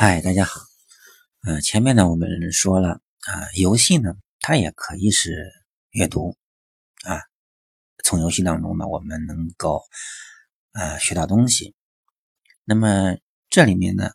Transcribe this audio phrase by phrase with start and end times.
[0.00, 0.60] 嗨，大家好。
[1.42, 5.50] 呃，前面呢我们说了啊，游戏呢它也可以是
[5.90, 6.36] 阅读
[7.02, 7.20] 啊，
[8.04, 9.82] 从游戏当中呢我们能够
[10.70, 11.74] 啊学到东西。
[12.62, 13.16] 那么
[13.50, 14.12] 这里面呢，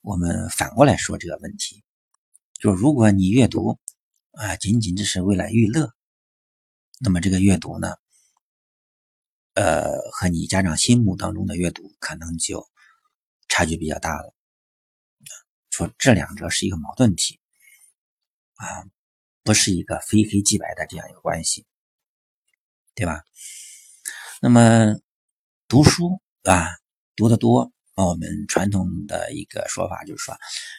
[0.00, 1.84] 我们反过来说这个问题，
[2.58, 3.78] 就如果你阅读
[4.30, 5.92] 啊仅仅只是为了娱乐，
[7.00, 7.96] 那么这个阅读呢，
[9.52, 12.66] 呃，和你家长心目当中的阅读可能就
[13.46, 14.34] 差距比较大了。
[15.78, 17.38] 说这两者是一个矛盾体
[18.56, 18.82] 啊，
[19.44, 21.64] 不是一个非黑即白的这样一个关系，
[22.96, 23.22] 对吧？
[24.42, 24.96] 那么
[25.68, 26.66] 读书啊，
[27.14, 30.34] 读得多，我们传统的一个说法就是说，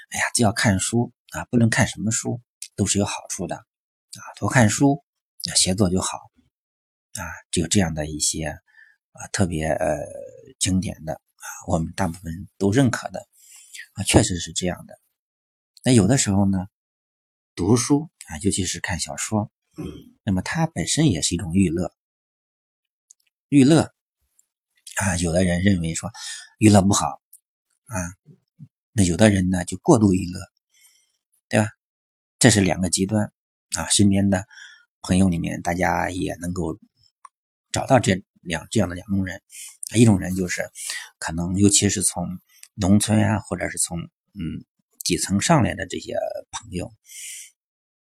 [0.09, 2.41] 哎呀，只要看书啊，不论看什么书
[2.75, 5.01] 都是有好处的啊，多看书，
[5.55, 6.17] 写作就好
[7.13, 10.05] 啊，就这样的一些啊特别呃
[10.59, 13.29] 经典的啊，我们大部分都认可的。
[13.99, 14.97] 啊，确实是这样的。
[15.83, 16.67] 那有的时候呢，
[17.53, 19.51] 读书啊，尤其是看小说，
[20.23, 21.93] 那么它本身也是一种娱乐。
[23.49, 23.93] 娱乐
[24.95, 26.09] 啊，有的人认为说
[26.59, 27.21] 娱乐不好
[27.87, 27.97] 啊，
[28.93, 30.39] 那有的人呢就过度娱乐，
[31.49, 31.67] 对吧？
[32.39, 33.33] 这是两个极端
[33.75, 33.89] 啊。
[33.89, 34.47] 身边的
[35.01, 36.79] 朋友里面，大家也能够
[37.73, 39.41] 找到这两这样的两种人。
[39.93, 40.69] 一种人就是
[41.17, 42.39] 可能，尤其是从
[42.79, 44.63] 农村啊，或者是从嗯
[45.03, 46.15] 底层上来的这些
[46.51, 46.93] 朋友，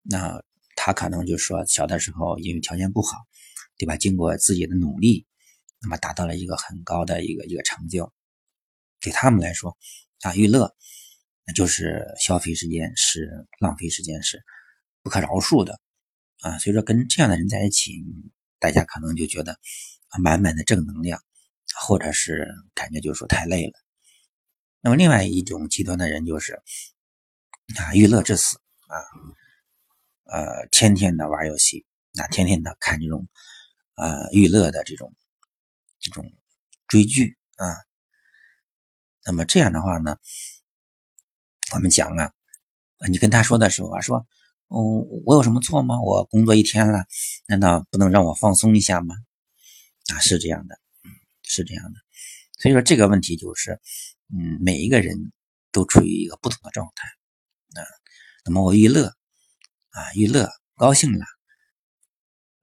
[0.02, 0.40] 那
[0.76, 3.16] 他可能就说小的时候因为条件不好，
[3.76, 3.96] 对吧？
[3.96, 5.26] 经过自己的努力，
[5.80, 8.12] 那么达到了一个很高的一个一个成就，
[9.00, 9.76] 对他们来说
[10.20, 10.72] 啊，娱乐
[11.44, 14.40] 那就是消费时间，是浪费时间，是
[15.02, 15.80] 不可饶恕的
[16.40, 16.58] 啊。
[16.58, 17.92] 所以说跟这样的人在一起，
[18.60, 19.58] 大家可能就觉得
[20.22, 21.20] 满满的正能量，
[21.80, 23.72] 或者是感觉就是说太累了。
[24.84, 26.54] 那么，另外一种极端的人就是
[27.76, 28.58] 啊，娱乐至死
[28.88, 28.98] 啊，
[30.24, 31.86] 呃，天天的玩游戏，
[32.18, 33.28] 啊，天天的看这种
[33.94, 35.14] 啊娱乐的这种
[36.00, 36.32] 这种
[36.88, 37.66] 追剧啊。
[39.24, 40.18] 那么这样的话呢，
[41.74, 42.32] 我们讲啊，
[43.08, 44.26] 你跟他说的时候啊，说，
[44.66, 44.82] 哦，
[45.24, 46.00] 我有什么错吗？
[46.02, 47.06] 我工作一天了，
[47.46, 49.14] 难道不能让我放松一下吗？
[50.12, 50.76] 啊，是这样的，
[51.44, 52.00] 是这样的。
[52.62, 53.78] 所以说这个问题就是。
[54.34, 55.30] 嗯，每一个人
[55.72, 57.06] 都处于一个不同的状态
[57.78, 57.84] 啊。
[58.46, 59.08] 那么我娱乐
[59.90, 61.26] 啊，娱乐高兴了，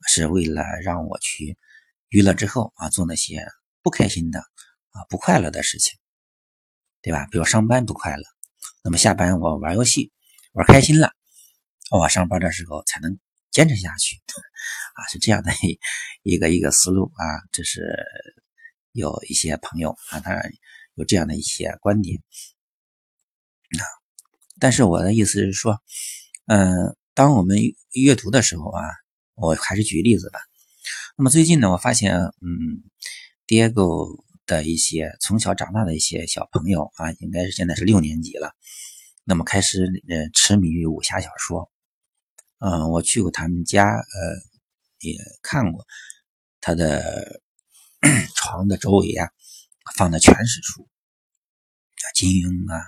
[0.07, 1.59] 是为了让我去
[2.07, 3.45] 娱乐之后啊，做那些
[3.83, 5.99] 不开心的啊、不快乐的事情，
[7.03, 7.27] 对吧？
[7.27, 8.23] 比如上班不快乐，
[8.83, 10.11] 那么下班我玩游戏
[10.53, 11.13] 玩开心了，
[11.91, 13.19] 我上班的时候才能
[13.51, 14.15] 坚持下去
[14.97, 15.51] 啊，是这样的
[16.23, 17.23] 一个一个思路啊。
[17.51, 17.95] 这是
[18.91, 20.41] 有一些朋友啊，他。
[20.95, 22.21] 有这样的一些观点
[23.79, 23.83] 啊，
[24.59, 25.81] 但是我的意思是说，
[26.45, 27.57] 嗯，当我们
[27.93, 28.83] 阅读的时候啊，
[29.35, 30.41] 我还是举例子吧。
[31.15, 32.83] 那么最近呢，我发现，嗯
[33.47, 38.51] ，Diego 的一些从小长大的一些小朋友啊，应该是现在是六年级了，
[39.23, 41.71] 那么开始呃痴迷于武侠小说。
[42.57, 44.03] 嗯，我去过他们家，呃，
[44.99, 45.87] 也看过
[46.59, 47.41] 他的
[48.35, 49.29] 床的周围啊。
[49.95, 52.79] 放的全是书，啊，金庸啊，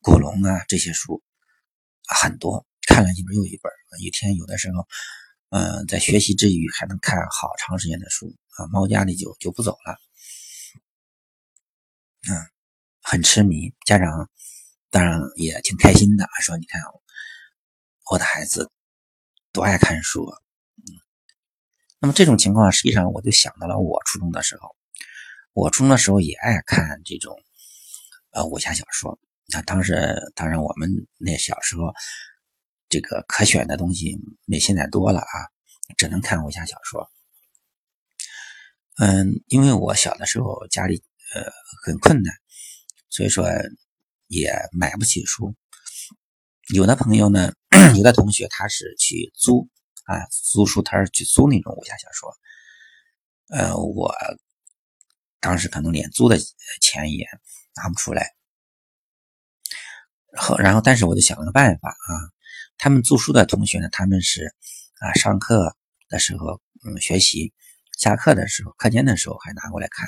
[0.00, 1.22] 古龙啊这些书
[2.06, 3.72] 很多，看了一本又一本。
[4.00, 4.86] 一天有的时候，
[5.48, 9.96] 嗯，在学习之余还能看好长时间的书啊，猫家里就就不走了，
[12.28, 12.36] 嗯，
[13.00, 13.72] 很痴迷。
[13.86, 14.30] 家长
[14.90, 16.82] 当然也挺开心的，说你看
[18.10, 18.70] 我的孩子
[19.52, 20.30] 多爱看书，
[22.00, 24.74] 那么这种情况，实际上我就想到了我初中的时候。
[25.52, 27.36] 我初中的时候也爱看这种
[28.30, 29.18] 呃武侠小说，
[29.48, 30.88] 那当时当然我们
[31.18, 31.92] 那小时候
[32.88, 34.16] 这个可选的东西
[34.46, 35.34] 没现在多了啊，
[35.98, 37.10] 只能看武侠小说。
[38.96, 41.02] 嗯，因为我小的时候家里
[41.34, 41.42] 呃
[41.84, 42.32] 很困难，
[43.10, 43.46] 所以说
[44.28, 45.54] 也买不起书。
[46.72, 47.52] 有的朋友呢，
[47.96, 49.68] 有的同学他是去租
[50.04, 52.36] 啊租书摊去租那种武侠小说，
[53.48, 54.14] 呃我。
[55.42, 56.36] 当时可能连租的
[56.82, 57.26] 钱也
[57.74, 58.34] 拿不出来，
[60.36, 62.12] 后，然后，但是我就想了个办法啊。
[62.76, 64.54] 他们租书的同学呢，他们是
[64.98, 65.74] 啊，上课
[66.10, 67.54] 的时候嗯学习，
[67.98, 70.06] 下课的时候课间的时候还拿过来看。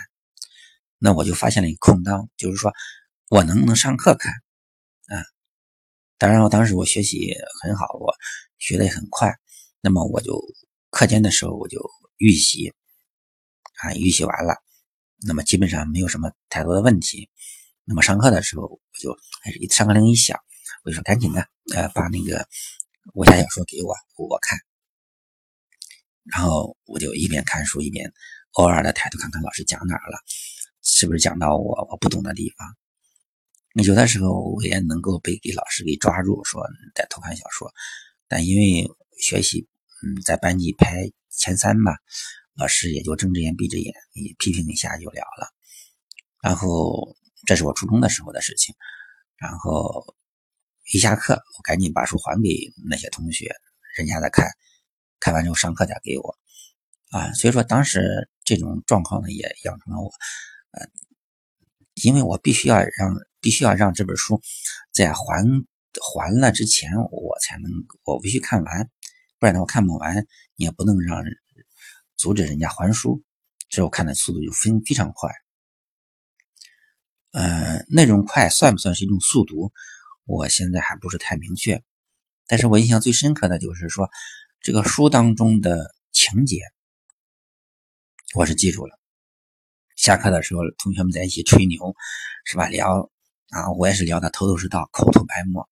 [0.99, 2.71] 那我就发现了一个空档，就是说
[3.31, 4.35] 我能不能上课看
[5.07, 5.25] 啊？
[6.19, 8.15] 当然，我当时我学习很好，我
[8.59, 9.35] 学的也很快。
[9.83, 10.41] 那么我就
[10.91, 12.73] 课间的时候我就预习
[13.83, 14.55] 啊，预习完了。
[15.27, 17.29] 那么基本上没有什么太多的问题，
[17.85, 19.13] 那么上课的时候，我就
[19.43, 20.39] 还是上课铃一响，
[20.85, 22.49] 我就说赶紧的，呃，把那个
[23.15, 24.59] 武侠小说给我，我看。
[26.25, 28.13] 然后我就一边看书一边
[28.53, 30.19] 偶尔的抬头看看老师讲哪儿了，
[30.83, 32.77] 是不是讲到我我不懂的地方。
[33.75, 36.63] 那有的时候我也能够被给老师给抓住，说
[36.95, 37.73] 在偷看小说，
[38.29, 38.89] 但因为
[39.21, 39.67] 学习，
[40.03, 41.97] 嗯，在班级排前三吧，
[42.57, 45.49] 老师也就睁着眼闭着眼，也批评一下就了了。
[46.43, 47.17] 然后
[47.47, 48.75] 这是我初中的时候的事情，
[49.37, 50.17] 然后
[50.93, 52.49] 一下课，我赶紧把书还给
[52.89, 53.55] 那些同学，
[53.97, 54.49] 人家在看。
[55.25, 56.37] 看完之后上课再给我，
[57.13, 60.11] 啊，所以说当时这种状况呢也养成了我，
[60.73, 60.85] 呃，
[62.03, 64.43] 因为我必须要让必须要让这本书
[64.93, 65.47] 在还
[66.01, 67.71] 还了之前我才能
[68.03, 68.91] 我必须看完，
[69.43, 70.25] 不然的话看不完
[70.55, 71.21] 你也不能让
[72.17, 73.25] 阻止人家还书，
[73.69, 75.33] 这我看的速度就非非常快，
[77.33, 79.73] 呃，那种快算不算是一种速读？
[80.27, 81.83] 我现在还不是太明确，
[82.47, 84.09] 但是我印象最深刻的就是说。
[84.61, 86.61] 这个书当中的情节，
[88.37, 88.97] 我是记住了。
[89.97, 91.97] 下课的时候，同学们在一起吹牛，
[92.45, 92.69] 是吧？
[92.69, 93.11] 聊
[93.49, 95.69] 啊，我也是聊的头头是道，口吐白沫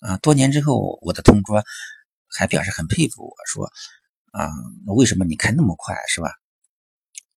[0.00, 0.18] 啊。
[0.18, 1.64] 多年之后，我的同桌
[2.36, 3.70] 还表示很佩服我，说
[4.32, 4.48] 啊，
[4.96, 6.30] 为什么你开那么快，是吧？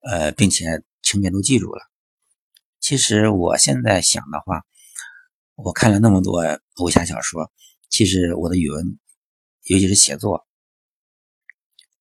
[0.01, 1.81] 呃，并且情节都记住了。
[2.79, 4.63] 其实我现在想的话，
[5.55, 6.43] 我看了那么多
[6.79, 7.51] 武侠小说，
[7.89, 8.99] 其实我的语文，
[9.63, 10.47] 尤其是写作。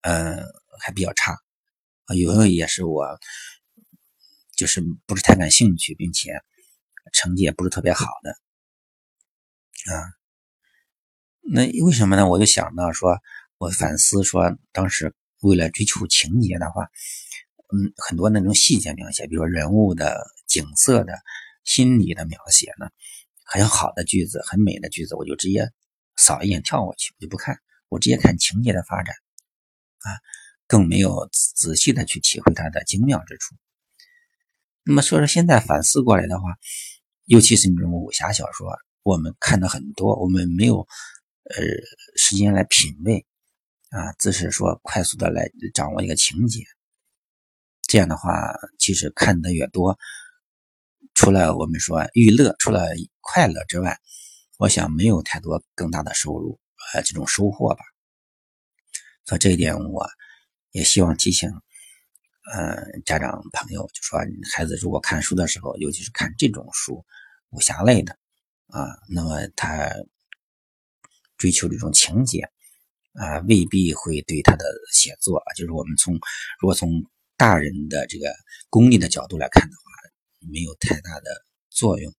[0.02, 0.44] 嗯，
[0.80, 1.32] 还比较差
[2.04, 3.18] 啊，语文也是我，
[4.54, 6.30] 就是不是太感兴趣，并且
[7.12, 8.30] 成绩也不是特别好的
[9.94, 10.23] 啊。
[11.46, 12.26] 那为什么呢？
[12.26, 13.18] 我就想到说，
[13.58, 16.84] 我反思说，当时为了追求情节的话，
[17.74, 21.12] 嗯，很多那种细节描写，比如说人物的景色的
[21.64, 22.88] 心理的描写呢，
[23.44, 25.70] 很好的句子，很美的句子，我就直接
[26.16, 27.58] 扫一眼跳过去，我就不看，
[27.88, 29.14] 我直接看情节的发展。
[29.98, 30.20] 啊，
[30.66, 33.54] 更没有仔细的去体会它的精妙之处。
[34.82, 36.56] 那么说说现在反思过来的话，
[37.26, 38.70] 尤其是那种武侠小说，
[39.02, 40.86] 我们看的很多，我们没有
[41.50, 41.62] 呃
[42.16, 43.26] 时间来品味
[43.90, 46.64] 啊，只是说快速的来掌握一个情节。
[47.82, 49.98] 这样的话，其实看的越多，
[51.14, 52.88] 除了我们说娱乐，除了
[53.20, 53.98] 快乐之外，
[54.58, 56.58] 我想没有太多更大的收入
[56.92, 57.84] 呃这种收获吧。
[59.26, 60.08] 所以这一点，我
[60.72, 61.50] 也希望提醒，
[62.52, 64.18] 嗯，家长朋友，就说
[64.52, 67.04] 孩子如果看书的时候，尤其是看这种书，
[67.50, 68.18] 武侠类的，
[68.68, 69.90] 啊，那么他
[71.36, 72.40] 追求这种情节，
[73.12, 76.14] 啊，未必会对他的写作，就是我们从
[76.60, 77.04] 如果从
[77.36, 78.34] 大人的这个
[78.68, 79.82] 功利的角度来看的话，
[80.52, 82.12] 没有太大的作用。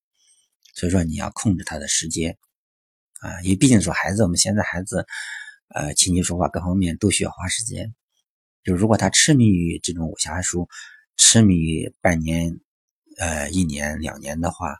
[0.73, 2.37] 所以说，你要控制他的时间，
[3.19, 5.05] 啊，因为毕竟说孩子，我们现在孩子。
[5.69, 7.95] 呃，琴棋书画各方面都需要花时间。
[8.63, 10.69] 就如果他痴迷于这种武侠书，
[11.17, 12.59] 痴迷于半年、
[13.17, 14.77] 呃一年、两年的话，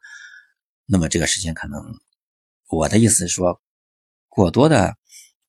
[0.85, 1.81] 那么这个时间可能，
[2.69, 3.59] 我的意思是说，
[4.35, 4.97] 过多的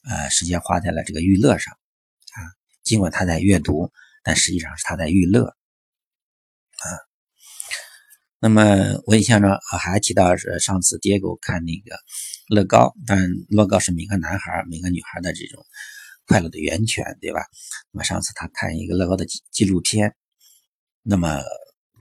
[0.08, 2.38] 呃时间花在了这个娱乐上啊。
[2.84, 3.90] 尽管他在阅读，
[4.22, 6.86] 但实际上是他在娱乐啊。
[8.38, 8.62] 那么
[9.06, 11.96] 我印象中还提到是上次爹给我看那个
[12.48, 15.64] 乐高，但乐高是每个男孩、每个女孩的这种
[16.26, 17.40] 快乐的源泉，对吧？
[17.90, 20.14] 那么上次他看一个乐高的纪录片，
[21.02, 21.42] 那么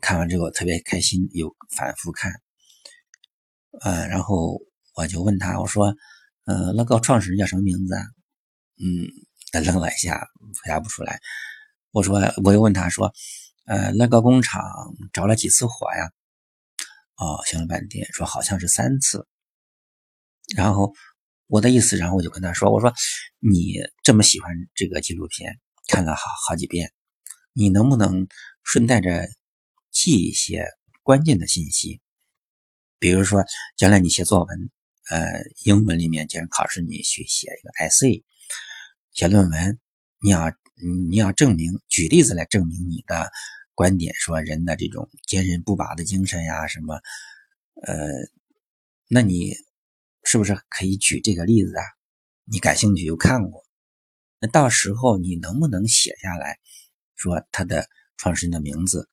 [0.01, 2.32] 看完之后特别开心，又反复看。
[3.82, 4.60] 呃，然后
[4.94, 5.96] 我就问他，我说
[6.46, 8.02] ：“呃，乐高创始人叫什么名字啊？”
[8.78, 9.08] 嗯，
[9.52, 10.20] 他愣了一下，
[10.64, 11.20] 回答不出来。
[11.92, 13.14] 我说，我又问他说
[13.66, 14.62] ：“呃，乐高工厂
[15.14, 16.12] 着了几次火呀？”
[17.16, 19.25] 哦，想了半天，说好像是三次。
[20.56, 20.94] 然后
[21.48, 22.94] 我的意思，然后我就跟他说：“我说
[23.40, 26.92] 你这么喜欢这个纪录片，看了好好几遍，
[27.54, 28.28] 你能不能
[28.64, 29.28] 顺带着
[29.90, 30.68] 记一些
[31.02, 32.02] 关键的信息？
[33.00, 33.44] 比如说，
[33.78, 34.70] 将来你写作文，
[35.09, 38.24] 呃，英文里面既然考试，你去写一个 essay，
[39.12, 39.79] 写论文，
[40.21, 40.51] 你要
[41.09, 43.31] 你要证明，举例子来证明你的。”
[43.77, 46.95] 观点说人的这种坚韧不拔的精神呀，什么，
[47.85, 48.07] 呃，
[49.09, 49.53] 那你
[50.24, 51.83] 是不是可以举这个例子啊？
[52.45, 53.65] 你感兴趣又看过，
[54.39, 56.57] 那到时候你能不能写下来，
[57.17, 59.09] 说他的创始人的名字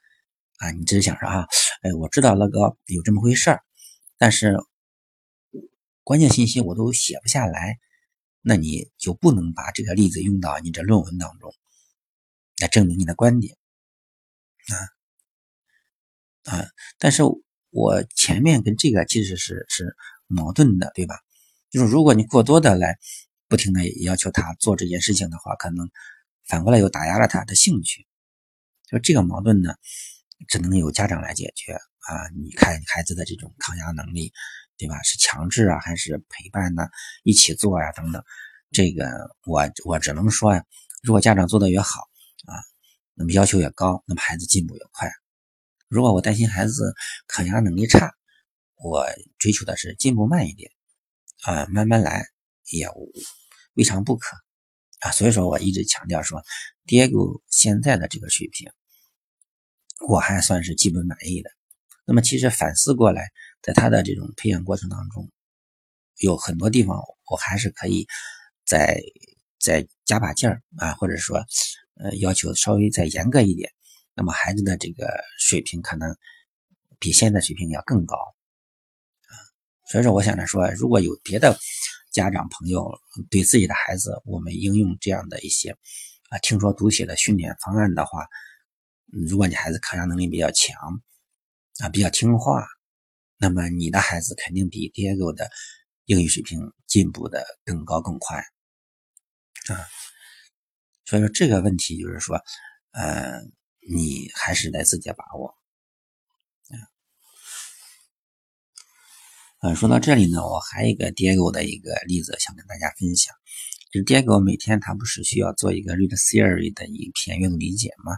[0.59, 0.71] 啊？
[0.71, 1.45] 你只是想说啊，
[1.83, 3.65] 哎，我知道那个有这么回事儿，
[4.17, 4.57] 但是
[6.05, 7.79] 关键信息我都写不下来，
[8.41, 11.55] 那你就不能把这个例子用到你这论文当中
[12.59, 13.57] 来证明你的观点。
[14.69, 14.75] 啊
[16.53, 16.67] 啊！
[16.99, 17.23] 但是
[17.71, 21.17] 我前面跟这个其实是是矛盾的，对吧？
[21.71, 22.99] 就是如果你过多的来
[23.49, 25.91] 不停的要求他做这件事情的话，可能
[26.45, 28.07] 反过来又打压了他的兴趣。
[28.87, 29.75] 就这个矛盾呢，
[30.49, 32.29] 只能由家长来解决啊！
[32.41, 34.33] 你看孩子的这种抗压能力，
[34.77, 35.03] 对吧？
[35.03, 36.89] 是强制啊，还是陪伴呢？
[37.23, 38.23] 一起做呀，等等。
[38.71, 39.07] 这个
[39.45, 40.65] 我我只能说呀，
[41.03, 42.01] 如果家长做的越好
[42.47, 42.59] 啊，
[43.15, 45.11] 那么要求越高，那么孩子进步越快。
[45.89, 46.95] 如果我担心孩子
[47.27, 48.13] 抗压能力差，
[48.77, 49.07] 我
[49.39, 50.73] 追求的是进步慢一点
[51.43, 52.27] 啊，慢慢来
[52.71, 52.89] 也
[53.75, 54.37] 未尝不可
[55.01, 55.11] 啊。
[55.13, 56.43] 所以说我一直强调说
[56.87, 58.73] 爹狗现在的这个水平。
[60.09, 61.51] 我还算是基本满意的。
[62.05, 63.31] 那么，其实反思过来，
[63.63, 65.31] 在他的这种培养过程当中，
[66.19, 68.07] 有很多地方我还是可以
[68.67, 69.01] 再
[69.61, 71.45] 再加把劲儿啊，或者说，
[71.95, 73.71] 呃，要求稍微再严格一点。
[74.15, 76.17] 那么，孩子的这个水平可能
[76.99, 79.33] 比现在水平要更高啊。
[79.89, 81.57] 所以说，我想着说，如果有别的
[82.11, 82.99] 家长朋友
[83.31, 85.71] 对自己的孩子，我们应用这样的一些
[86.31, 88.27] 啊听说读写的训练方案的话。
[89.13, 90.75] 如果你孩子抗压能力比较强
[91.81, 92.67] 啊，比较听话，
[93.37, 95.51] 那么你的孩子肯定比 Diego 的
[96.07, 98.39] 英语水平进步的更高更快
[99.69, 99.85] 啊。
[101.05, 102.41] 所以说这个问题就是说，
[102.93, 103.43] 呃，
[103.87, 105.59] 你还是得自己把握
[106.71, 106.75] 啊。
[109.61, 113.35] 呃，说到这里呢，我还有一个 Diego 的一个例子想跟大家分享，
[113.93, 118.17] 就是 Diego 每天他不是需要做一个 Read Theory 的一篇阅读理解吗？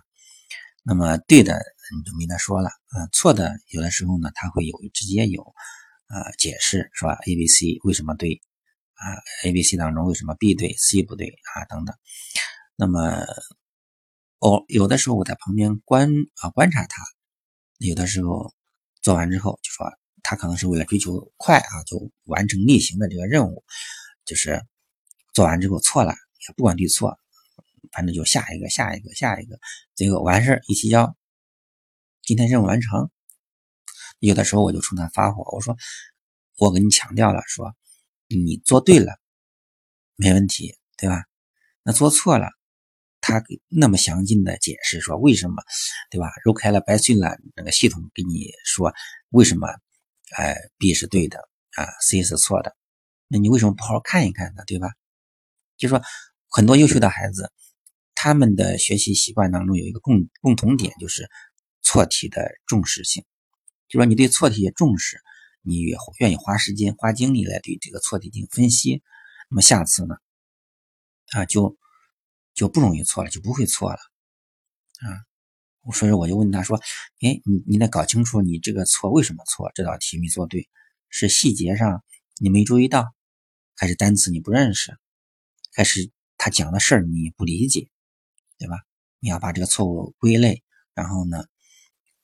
[0.86, 1.54] 那么对的
[1.96, 5.42] 你就没得说了，嗯，错的有的时候呢，他会有直接有
[6.08, 8.42] 啊解释是吧？A、B、C 为什么对
[8.92, 11.64] 啊？A、B、C 当中为什么 B 对，C 不对啊？
[11.70, 11.96] 等等。
[12.76, 13.24] 那么
[14.40, 16.10] 哦，有的时候我在旁边观
[16.42, 17.02] 啊观察他，
[17.78, 18.52] 有的时候
[19.00, 19.90] 做完之后就说
[20.22, 23.64] 他可能是为了追求快啊，就完成例行的这个任务，
[24.26, 24.62] 就是
[25.32, 27.18] 做完之后错了也不管对错。
[27.92, 29.58] 反正就下一个，下一个，下一个，
[29.94, 31.16] 结果完事一提交，
[32.22, 33.10] 今天任务完成。
[34.20, 35.76] 有的时候我就冲他发火，我说
[36.56, 37.74] ：“我跟你强调了，说
[38.28, 39.18] 你做对了，
[40.16, 41.24] 没问题，对吧？
[41.82, 42.48] 那做错了，
[43.20, 45.62] 他给那么详尽的解释说为什么，
[46.10, 46.30] 对吧？
[46.44, 48.94] 揉开了白碎了，那个系统给你说
[49.30, 49.68] 为什么，
[50.36, 51.38] 哎，B 是对的
[51.72, 52.74] 啊，C 是错的，
[53.28, 54.62] 那你为什么不好好看一看呢？
[54.66, 54.88] 对吧？
[55.76, 56.00] 就说
[56.48, 57.52] 很多优秀的孩子。”
[58.24, 61.28] 他们的学习习惯当中有一个共共同点，就是
[61.82, 63.22] 错题的重视性。
[63.86, 65.20] 就说你对错题也重视，
[65.60, 69.02] 你也愿意花时间、花精力来对这个错题进行分析，
[69.50, 70.14] 那么下次呢，
[71.32, 71.76] 啊，就
[72.54, 73.98] 就不容易错了，就不会错了
[75.02, 75.92] 啊。
[75.92, 76.78] 所以我就问他说
[77.20, 80.66] ：“哎，你你得搞清楚你这个错为什么错，这道题没做对，
[81.10, 82.02] 是细节上
[82.38, 83.04] 你没注意到，
[83.76, 84.96] 还是单词你不认识，
[85.74, 87.86] 还是他讲的事儿你不理解？”
[88.58, 88.76] 对吧？
[89.20, 90.62] 你要把这个错误归类，
[90.94, 91.38] 然后呢，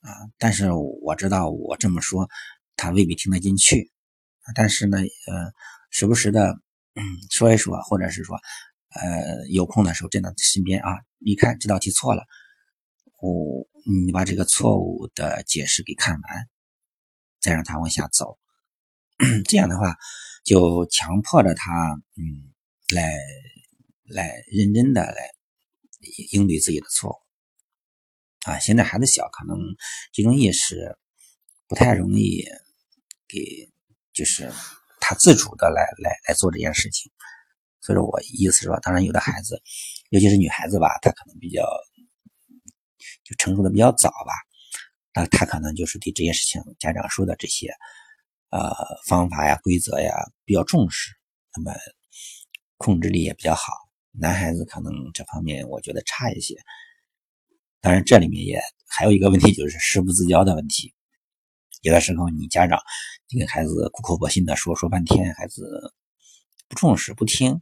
[0.01, 2.29] 啊，但是我知道我这么说，
[2.75, 3.91] 他未必听得进去，
[4.55, 5.51] 但是呢，呃，
[5.89, 6.59] 时不时的，
[6.93, 8.37] 嗯，说一说，或者是说，
[8.89, 12.23] 呃，有空的时候站到身边啊，一看这道题错了，
[13.19, 13.67] 我
[14.05, 16.47] 你把这个错误的解释给看完，
[17.39, 18.37] 再让他往下走，
[19.49, 19.95] 这样的话
[20.43, 21.71] 就强迫着他，
[22.15, 22.53] 嗯，
[22.93, 23.11] 来
[24.05, 25.40] 来认真的来。
[26.31, 27.15] 应对自己的错误
[28.49, 28.59] 啊！
[28.59, 29.57] 现在孩子小，可能
[30.11, 30.97] 这种意识
[31.67, 32.43] 不太容易
[33.27, 33.71] 给，
[34.13, 34.51] 就是
[34.99, 37.11] 他自主的来来来做这件事情。
[37.81, 39.61] 所以说我意思是说，当然有的孩子，
[40.09, 41.63] 尤其是女孩子吧，她可能比较
[43.23, 44.33] 就成熟的比较早吧，
[45.13, 47.73] 那她可能就是对这件事情家长说的这些
[48.49, 48.71] 呃
[49.07, 50.13] 方法呀、规则呀
[50.45, 51.11] 比较重视，
[51.55, 51.73] 那么
[52.77, 53.80] 控制力也比较好。
[54.11, 56.55] 男孩子可能这方面我觉得差一些，
[57.79, 60.93] 当然这里面也还有一个问题，就是师不自教的问题。
[61.81, 62.79] 有的时候你家长
[63.29, 65.93] 你跟孩子苦口婆心的说说半天，孩子
[66.67, 67.61] 不重视不听，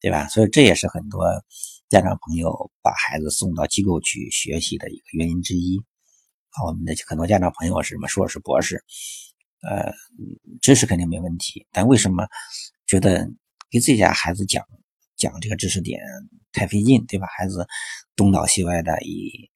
[0.00, 0.28] 对吧？
[0.28, 1.24] 所以这也是很多
[1.88, 5.78] 家长朋友把孩子送到机构去学习的一个原因之一。
[6.50, 8.84] 啊，我们的很多家长朋友是什么硕士博士，
[9.62, 9.92] 呃，
[10.60, 12.26] 知识肯定没问题，但为什么
[12.86, 13.28] 觉得
[13.70, 14.64] 给自己家孩子讲？
[15.16, 16.00] 讲这个知识点
[16.52, 17.26] 太费劲，对吧？
[17.36, 17.66] 孩子
[18.16, 19.50] 东倒西歪的，也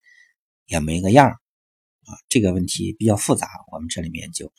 [0.66, 2.14] 也没个样啊。
[2.28, 4.52] 这个问题比较复杂，我们这里面就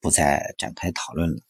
[0.00, 1.42] 不再展开讨论了。